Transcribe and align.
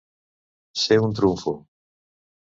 Ser 0.83 0.97
un 1.07 1.13
trumfo. 1.19 1.53